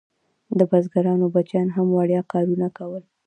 د 0.57 0.59
بزګرانو 0.71 1.25
بچیانو 1.33 1.73
هم 1.75 1.87
وړیا 1.97 2.21
کارونه 2.33 2.67
کول. 2.77 3.03